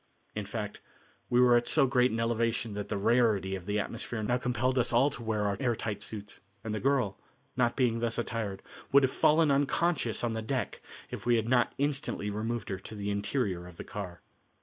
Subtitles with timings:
[0.33, 0.81] In fact,
[1.29, 4.79] we were at so great an elevation that the rarity of the atmosphere now compelled
[4.79, 7.19] us all to wear our air tight suits, and the girl,
[7.55, 11.75] not being thus attired, would have fallen unconscious on the deck if we had not
[11.77, 14.21] instantly removed her to the interior of the car.